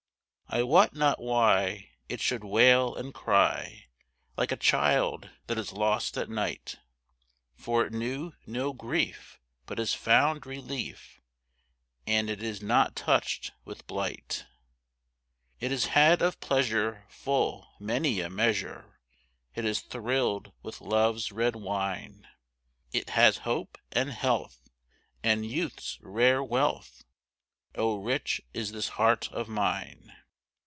[0.53, 3.85] I wot not why, it should wail and cry
[4.35, 6.75] Like a child that is lost at night,
[7.55, 11.21] For it knew no grief, but has found relief,
[12.05, 14.45] And it is not touched with blight.
[15.61, 18.99] It has had of pleasure full many a measure;
[19.55, 22.27] It has thrilled with love's red wine;
[22.91, 24.67] It has hope and health,
[25.23, 27.05] and youth's rare wealth
[27.73, 30.11] Oh rich is this heart of mine.